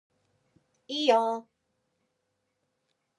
[0.87, 1.47] いいよー